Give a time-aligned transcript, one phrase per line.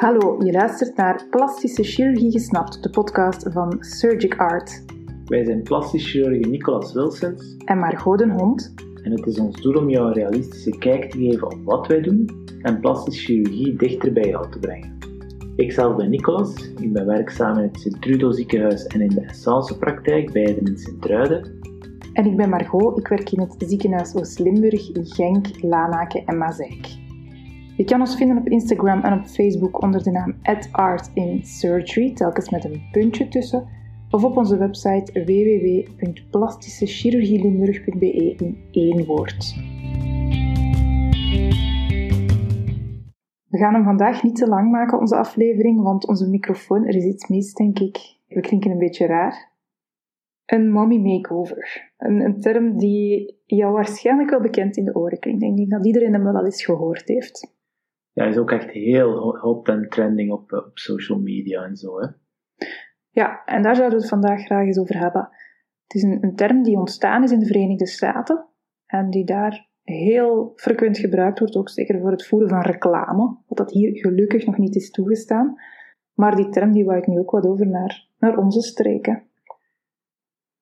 [0.00, 4.84] Hallo, je luistert naar Plastische Chirurgie Gesnapt, de podcast van Surgic Art.
[5.24, 8.74] Wij zijn plastisch chirurg Nicolas Wilsens en Margot den Hond.
[9.02, 12.00] En het is ons doel om jou een realistische kijk te geven op wat wij
[12.00, 12.30] doen
[12.62, 14.98] en plastische chirurgie dichter bij jou te brengen.
[15.56, 19.78] Ik zelf ben Nicolas, ik ben werkzaam in het Sint-Trudo ziekenhuis en in de Essence
[19.78, 21.58] praktijk, beide in Sint-Truiden.
[22.12, 27.08] En ik ben Margot, ik werk in het ziekenhuis Oost-Limburg in Genk, Lanaken en Mazeik.
[27.80, 30.34] Je kan ons vinden op Instagram en op Facebook onder de naam
[30.72, 33.68] @artinsurgery, telkens met een puntje tussen,
[34.10, 39.54] of op onze website www.plastischechirurgielimburg.be in één woord.
[43.48, 47.04] We gaan hem vandaag niet te lang maken, onze aflevering, want onze microfoon, er is
[47.04, 48.16] iets mis, denk ik.
[48.28, 49.52] We klinken een beetje raar.
[50.46, 51.90] Een mommy makeover.
[51.98, 55.42] Een, een term die jou waarschijnlijk wel bekend in de oren klinkt.
[55.42, 57.58] Ik denk dat iedereen hem wel al eens gehoord heeft
[58.20, 62.00] ja, is ook echt heel hot en trending op, op social media en zo.
[62.00, 62.06] Hè?
[63.10, 65.28] Ja, en daar zouden we het vandaag graag eens over hebben.
[65.82, 68.46] Het is een, een term die ontstaan is in de Verenigde Staten
[68.86, 73.58] en die daar heel frequent gebruikt wordt, ook zeker voor het voeren van reclame, wat
[73.58, 75.54] dat hier gelukkig nog niet is toegestaan.
[76.14, 79.22] Maar die term die wou ik nu ook wat over naar, naar onze streken.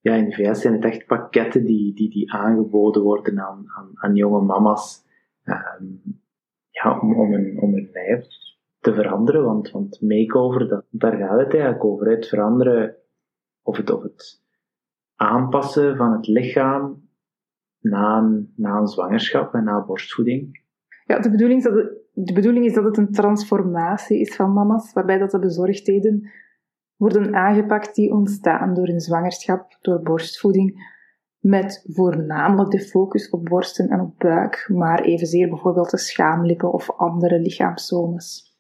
[0.00, 3.90] Ja, in de VS zijn het echt pakketten die, die, die aangeboden worden aan, aan,
[3.94, 5.04] aan jonge mama's.
[5.42, 5.84] Ehm,
[6.82, 8.26] ja, om, om, om lijf
[8.78, 9.44] te veranderen.
[9.44, 12.10] Want, want makeover, dat, daar gaat het eigenlijk over.
[12.10, 12.96] Het veranderen
[13.62, 14.42] of het, of het
[15.14, 17.08] aanpassen van het lichaam
[17.80, 20.66] na een, na een zwangerschap en na borstvoeding.
[21.04, 24.52] Ja, de bedoeling, is dat het, de bedoeling is dat het een transformatie is van
[24.52, 26.30] mama's, waarbij dat de bezorgdheden
[26.96, 30.96] worden aangepakt die ontstaan door een zwangerschap, door borstvoeding,
[31.40, 36.90] met voornamelijk de focus op borsten en op buik, maar evenzeer bijvoorbeeld de schaamlippen of
[36.96, 38.56] andere lichaamszones.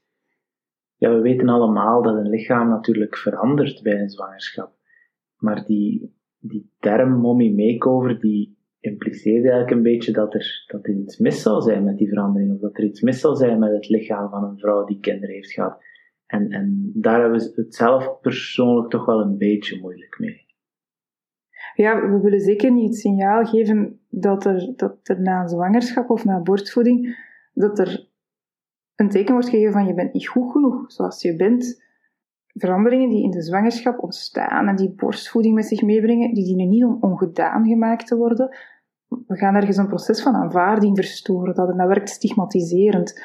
[0.96, 4.72] Ja, we weten allemaal dat een lichaam natuurlijk verandert bij een zwangerschap.
[5.36, 10.94] Maar die, die term mommy makeover, die impliceert eigenlijk een beetje dat er, dat er
[10.94, 13.72] iets mis zal zijn met die verandering, of dat er iets mis zal zijn met
[13.72, 15.82] het lichaam van een vrouw die kinderen heeft gehad.
[16.26, 20.47] En, en daar hebben we het zelf persoonlijk toch wel een beetje moeilijk mee
[21.82, 26.24] ja, we willen zeker niet het signaal geven dat er, dat na een zwangerschap of
[26.24, 27.16] na borstvoeding,
[27.52, 28.08] dat er
[28.94, 31.82] een teken wordt gegeven van je bent niet goed genoeg zoals je bent.
[32.46, 36.84] Veranderingen die in de zwangerschap ontstaan en die borstvoeding met zich meebrengen, die dienen niet
[36.84, 38.56] om ongedaan gemaakt te worden.
[39.08, 43.22] We gaan ergens een proces van aanvaarding verstoren, dat, dat werkt stigmatiserend.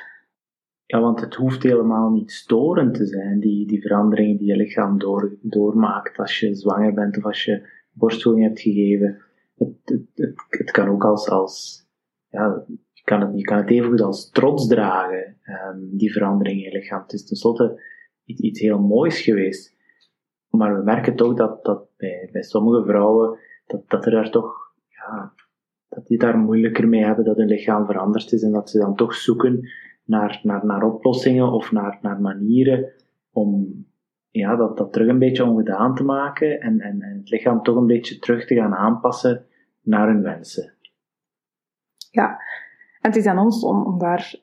[0.85, 5.00] Ja, want het hoeft helemaal niet storend te zijn, die, die veranderingen die je lichaam
[5.00, 9.22] door, doormaakt als je zwanger bent of als je borstvoeding hebt gegeven.
[9.56, 9.76] Het,
[10.16, 11.86] het, het, kan ook als, als
[12.30, 16.58] ja, je kan het, je kan het even goed als trots dragen, um, die verandering
[16.58, 17.02] in je lichaam.
[17.02, 17.82] Het is tenslotte
[18.26, 19.76] iets, iets heel moois geweest.
[20.50, 24.74] Maar we merken toch dat, dat bij, bij sommige vrouwen, dat, dat er daar toch,
[24.88, 25.34] ja,
[25.90, 28.96] dat die daar moeilijker mee hebben dat hun lichaam veranderd is en dat ze dan
[28.96, 29.70] toch zoeken
[30.03, 32.92] naar, naar, naar oplossingen of naar, naar manieren
[33.32, 33.86] om,
[34.40, 37.76] ja, dat, dat terug een beetje ongedaan te maken en, en, en het lichaam toch
[37.76, 39.46] een beetje terug te gaan aanpassen
[39.82, 40.74] naar hun wensen.
[42.12, 42.30] Ja,
[43.02, 44.36] en het is aan ons om, om daar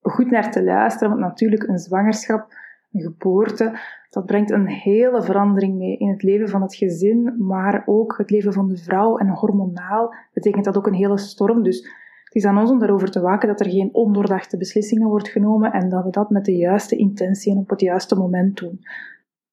[0.00, 2.52] goed naar te luisteren, want natuurlijk een zwangerschap,
[2.92, 3.78] een geboorte,
[4.10, 8.30] dat brengt een hele verandering mee in het leven van het gezin, maar ook het
[8.30, 9.18] leven van de vrouw.
[9.18, 11.62] En hormonaal betekent dat ook een hele storm.
[11.62, 11.88] Dus
[12.30, 15.72] het is aan ons om daarover te waken dat er geen ondoordachte beslissingen wordt genomen
[15.72, 18.80] en dat we dat met de juiste intentie en op het juiste moment doen.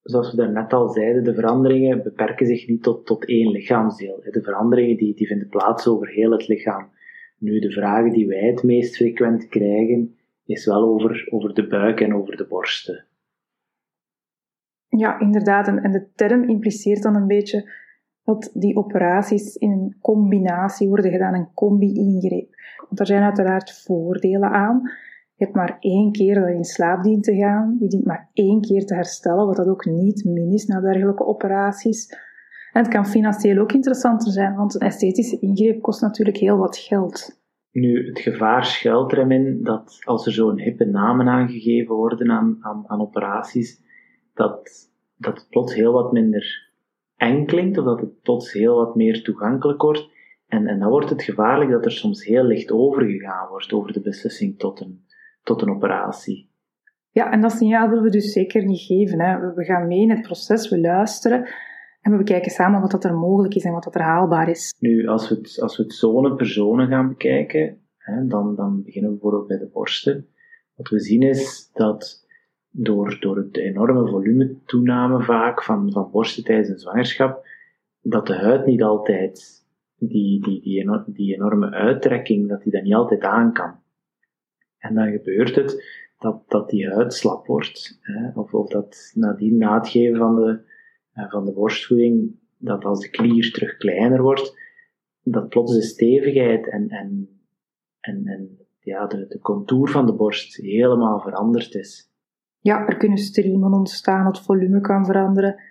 [0.01, 4.19] Zoals we daarnet al zeiden, de veranderingen beperken zich niet tot, tot één lichaamsdeel.
[4.31, 6.89] De veranderingen die, die vinden plaats over heel het lichaam.
[7.37, 12.01] Nu, de vragen die wij het meest frequent krijgen, is wel over, over de buik
[12.01, 13.05] en over de borsten.
[14.87, 15.67] Ja, inderdaad.
[15.67, 17.71] En, en de term impliceert dan een beetje
[18.27, 22.49] dat die operaties in een combinatie worden gedaan, een combi-ingreep.
[22.87, 24.81] Want er zijn uiteraard voordelen aan.
[25.35, 27.77] Je hebt maar één keer dat je in slaap dient te gaan.
[27.79, 31.25] Je dient maar één keer te herstellen, wat dat ook niet min is na dergelijke
[31.25, 32.09] operaties.
[32.73, 36.77] En het kan financieel ook interessanter zijn, want een esthetische ingreep kost natuurlijk heel wat
[36.77, 37.41] geld.
[37.71, 42.83] Nu, het gevaar schuilt erin dat als er zo'n hippe namen aangegeven worden aan, aan,
[42.87, 43.81] aan operaties,
[44.33, 44.69] dat,
[45.17, 46.66] dat het plots heel wat minder
[47.17, 50.09] eng klinkt, of dat het plots heel wat meer toegankelijk wordt.
[50.47, 54.01] En, en dan wordt het gevaarlijk dat er soms heel licht overgegaan wordt over de
[54.01, 55.05] beslissing tot een,
[55.43, 56.49] tot een operatie.
[57.11, 59.21] Ja, en dat signaal willen we dus zeker niet geven.
[59.21, 59.53] Hè.
[59.53, 61.49] We gaan mee in het proces, we luisteren
[62.01, 64.73] en we bekijken samen wat dat er mogelijk is en wat dat er haalbaar is.
[64.79, 69.11] Nu, als we het, als we het zone personen gaan bekijken, hè, dan, dan beginnen
[69.11, 70.27] we bijvoorbeeld bij de borsten.
[70.75, 72.26] Wat we zien is dat
[72.69, 77.47] door, door de enorme volume-toename vaak van, van borsten tijdens een zwangerschap,
[78.01, 79.65] dat de huid niet altijd
[79.95, 83.79] die, die, die, die enorme uittrekking, dat die dat niet altijd aan kan.
[84.77, 85.83] En dan gebeurt het
[86.17, 90.35] dat, dat die huid slap wordt, hè, of, of dat nadien na het geven van
[90.35, 90.61] de,
[91.11, 94.57] eh, van de borstvoeding, dat als de klier terug kleiner wordt,
[95.21, 97.39] dat plots de stevigheid en, en,
[97.99, 102.06] en, en ja, de, de contour van de borst helemaal veranderd is.
[102.67, 105.61] Ja, er kunnen striemen ontstaan, het volume kan veranderen.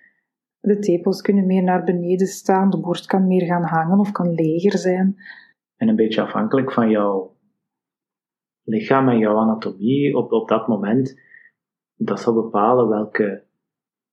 [0.60, 4.34] De tepels kunnen meer naar beneden staan, de borst kan meer gaan hangen of kan
[4.34, 5.16] leger zijn.
[5.76, 7.37] En een beetje afhankelijk van jouw
[8.62, 11.20] lichaam en jouw anatomie op, op dat moment,
[11.96, 13.43] dat zal bepalen welke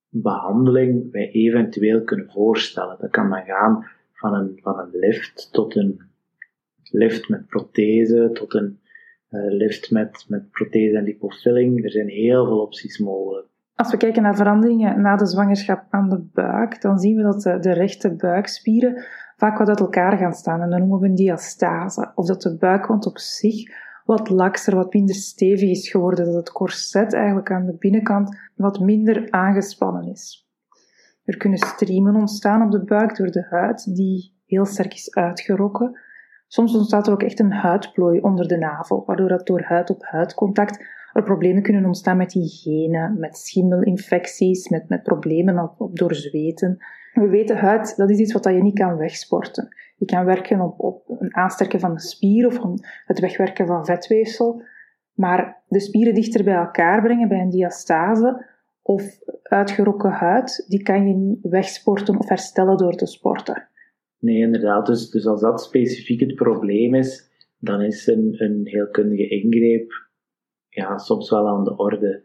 [0.09, 2.97] behandeling wij eventueel kunnen voorstellen.
[2.99, 6.01] Dat kan dan gaan van een, van een lift tot een
[6.91, 8.79] lift met prothese, tot een
[9.39, 11.83] lift met, met prothese en lipofilling.
[11.83, 13.47] Er zijn heel veel opties mogelijk.
[13.75, 17.41] Als we kijken naar veranderingen na de zwangerschap aan de buik, dan zien we dat
[17.41, 19.05] de, de rechte buikspieren
[19.37, 20.61] vaak wat uit elkaar gaan staan.
[20.61, 22.11] En dan noemen we een diastase.
[22.15, 23.71] Of dat de buikwand op zich
[24.05, 26.25] wat lakser, wat minder stevig is geworden.
[26.25, 30.47] Dat het corset eigenlijk aan de binnenkant wat minder aangespannen is.
[31.23, 35.99] Er kunnen striemen ontstaan op de buik door de huid die heel sterk is uitgerokken.
[36.53, 40.85] Soms ontstaat er ook echt een huidplooi onder de navel, waardoor dat door huid-op-huid contact
[41.13, 46.77] er problemen kunnen ontstaan met hygiëne, met schimmelinfecties, met, met problemen op, op door zweten.
[47.13, 49.75] We weten, huid, dat is iets wat je niet kan wegsporten.
[49.95, 52.59] Je kan werken op, op een aansterken van de spier of
[53.05, 54.61] het wegwerken van vetweefsel,
[55.13, 58.45] maar de spieren dichter bij elkaar brengen bij een diastase
[58.81, 59.03] of
[59.43, 63.67] uitgerokken huid, die kan je niet wegsporten of herstellen door te sporten.
[64.23, 64.85] Nee, inderdaad.
[64.85, 69.91] Dus, dus als dat specifiek het probleem is, dan is een, een heelkundige ingreep
[70.69, 72.23] ja, soms wel aan de orde.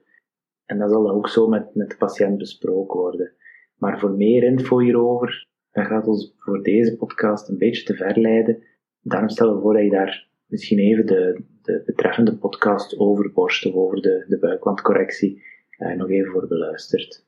[0.64, 3.32] En dat zal ook zo met, met de patiënt besproken worden.
[3.76, 8.18] Maar voor meer info hierover, dat gaat ons voor deze podcast een beetje te ver
[8.18, 8.62] leiden.
[9.00, 13.66] Daarom stellen we voor dat je daar misschien even de, de betreffende podcast over borst
[13.66, 17.27] of over de, de buikwandcorrectie eh, nog even voor beluistert.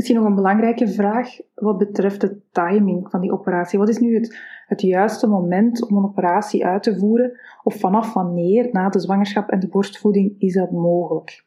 [0.00, 3.78] Misschien nog een belangrijke vraag wat betreft de timing van die operatie.
[3.78, 7.40] Wat is nu het, het juiste moment om een operatie uit te voeren?
[7.62, 11.44] Of vanaf wanneer na de zwangerschap en de borstvoeding is dat mogelijk?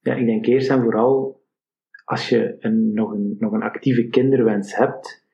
[0.00, 1.42] Ja, ik denk eerst en vooral
[2.04, 5.26] als je een, nog, een, nog een actieve kinderwens hebt,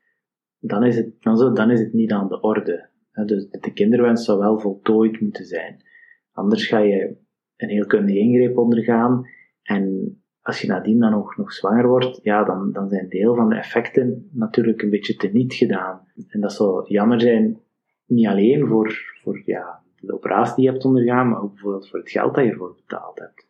[0.58, 2.88] dan is het, dan, dan is het niet aan de orde.
[3.26, 5.84] Dus de kinderwens zou wel voltooid moeten zijn.
[6.32, 7.16] Anders ga je
[7.56, 9.26] een heel kundige ingreep ondergaan
[9.62, 13.48] en als je nadien dan nog, nog zwanger wordt, ja, dan, dan zijn deel van
[13.48, 16.06] de effecten natuurlijk een beetje teniet gedaan.
[16.28, 17.60] En dat zou jammer zijn,
[18.06, 21.98] niet alleen voor, voor ja, de operatie die je hebt ondergaan, maar ook bijvoorbeeld voor
[21.98, 23.48] het geld dat je ervoor betaald hebt.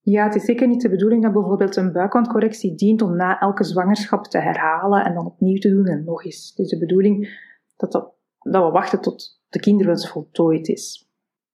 [0.00, 3.64] Ja, het is zeker niet de bedoeling dat bijvoorbeeld een buikwandcorrectie dient om na elke
[3.64, 6.48] zwangerschap te herhalen en dan opnieuw te doen en nog eens.
[6.48, 7.40] Het is de bedoeling
[7.76, 11.10] dat, dat, dat we wachten tot de kinderwens voltooid is.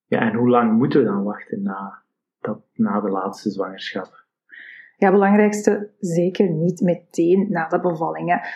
[0.06, 2.02] Ja, en hoe lang moeten we dan wachten na,
[2.40, 4.23] dat, na de laatste zwangerschap?
[5.04, 8.48] Ja, belangrijkste zeker niet meteen na de bevalling.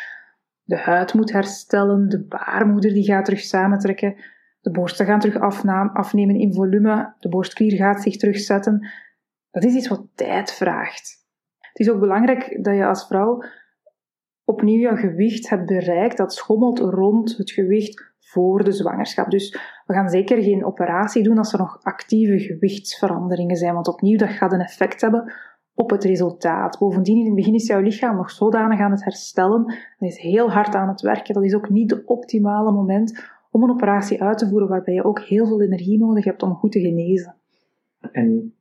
[0.62, 4.15] De huid moet herstellen, de baarmoeder die gaat terug samentrekken,
[4.61, 5.62] de borsten gaan terug
[5.93, 8.88] afnemen in volume, de borstklier gaat zich terugzetten.
[9.50, 11.26] Dat is iets wat tijd vraagt.
[11.59, 13.45] Het is ook belangrijk dat je als vrouw
[14.45, 19.31] opnieuw jouw gewicht hebt bereikt dat schommelt rond het gewicht voor de zwangerschap.
[19.31, 24.19] Dus we gaan zeker geen operatie doen als er nog actieve gewichtsveranderingen zijn, want opnieuw
[24.19, 25.33] dat gaat een effect hebben
[25.78, 26.78] op het resultaat.
[26.78, 29.64] Bovendien, in het begin is jouw lichaam nog zodanig aan het herstellen.
[29.99, 31.35] Dat is heel hard aan het werken.
[31.35, 35.04] Dat is ook niet het optimale moment om een operatie uit te voeren waarbij je
[35.04, 37.35] ook heel veel energie nodig hebt om goed te genezen.
[38.12, 38.54] En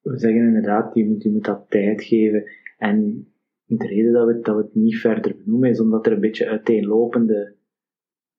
[0.00, 2.50] we zeggen inderdaad, je moet, je dat tijd geven.
[2.78, 3.28] En
[3.64, 7.54] de reden dat we, dat het niet verder benoemen is omdat er een beetje uiteenlopende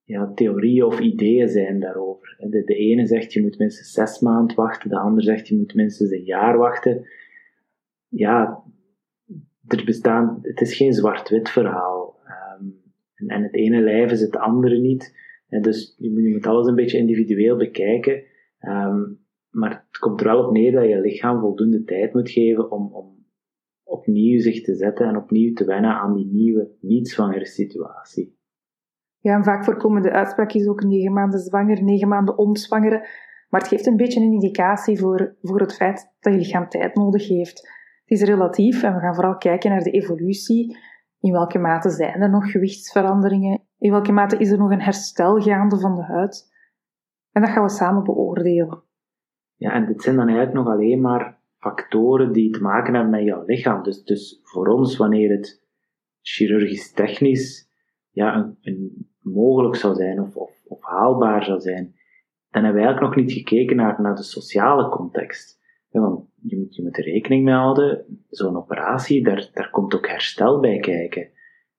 [0.03, 2.35] ja, theorieën of ideeën zijn daarover.
[2.49, 5.73] De, de ene zegt je moet minstens zes maanden wachten, de ander zegt je moet
[5.73, 7.05] minstens een jaar wachten
[8.09, 8.63] ja,
[9.67, 12.19] er bestaan, het is geen zwart-wit verhaal.
[12.23, 12.63] Ehm,
[13.15, 15.17] en, en, het ene lijf is het andere niet.
[15.47, 18.23] En dus je moet, alles een beetje individueel bekijken.
[18.59, 18.99] Ehm,
[19.49, 22.93] maar het komt er wel op neer dat je lichaam voldoende tijd moet geven om,
[22.93, 23.25] om
[23.83, 28.37] opnieuw zich te zetten en opnieuw te wennen aan die nieuwe, niet-zwangere situatie.
[29.19, 33.07] Ja, en vaak voorkomende uitspraak is ook negen maanden zwanger, negen maanden onzwangere.
[33.49, 36.95] Maar het geeft een beetje een indicatie voor, voor het feit dat je lichaam tijd
[36.95, 37.78] nodig heeft.
[38.09, 40.77] Het is relatief en we gaan vooral kijken naar de evolutie.
[41.19, 43.61] In welke mate zijn er nog gewichtsveranderingen?
[43.77, 46.53] In welke mate is er nog een herstel gaande van de huid?
[47.31, 48.83] En dat gaan we samen beoordelen.
[49.55, 53.23] Ja, en dit zijn dan eigenlijk nog alleen maar factoren die te maken hebben met
[53.23, 53.83] jouw lichaam.
[53.83, 55.63] Dus, dus voor ons, wanneer het
[56.21, 57.69] chirurgisch technisch
[58.09, 61.95] ja, een, mogelijk zou zijn of, of, of, haalbaar zou zijn,
[62.49, 65.59] dan hebben we eigenlijk nog niet gekeken naar, naar de sociale context.
[65.89, 70.07] want je moet, je moet er rekening mee houden, zo'n operatie, daar, daar komt ook
[70.07, 71.29] herstel bij kijken.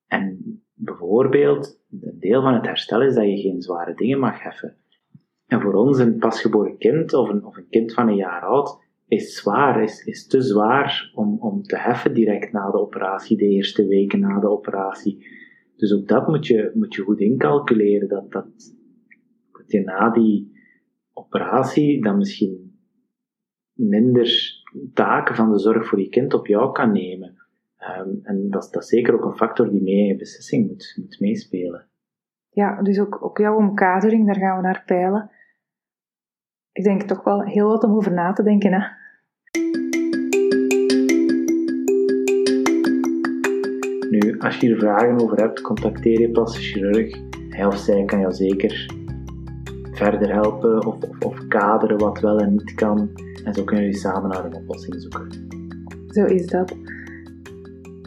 [0.07, 4.75] En bijvoorbeeld, een deel van het herstel is dat je geen zware dingen mag heffen.
[5.47, 8.79] En voor ons een pasgeboren kind of een, of een kind van een jaar oud
[9.07, 13.47] is zwaar, is, is te zwaar om, om te heffen direct na de operatie, de
[13.47, 15.25] eerste weken na de operatie.
[15.75, 18.47] Dus ook dat moet je, moet je goed incalculeren, dat, dat,
[19.51, 20.51] dat je na die
[21.13, 22.70] operatie dan misschien
[23.89, 24.61] minder
[24.93, 27.35] taken van de zorg voor je kind op jou kan nemen.
[27.99, 30.97] Um, en dat, dat is zeker ook een factor die mee in je beslissing moet,
[31.01, 31.87] moet meespelen.
[32.49, 35.31] Ja, dus ook, ook jouw omkadering, daar gaan we naar peilen.
[36.71, 38.73] Ik denk toch wel heel wat om over na te denken.
[38.73, 38.87] Hè?
[44.09, 47.19] Nu, als je er vragen over hebt, contacteer je plastic chirurg.
[47.49, 49.00] Hij of zij kan jou zeker
[49.91, 53.09] verder helpen of, of, of kaderen wat wel en niet kan.
[53.43, 55.47] En zo kunnen jullie samen naar een oplossing zoeken.
[56.07, 56.75] Zo is dat.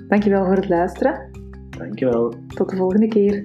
[0.09, 1.31] Dankjewel voor het luisteren.
[1.71, 2.35] Dankjewel.
[2.55, 3.45] Tot de volgende keer.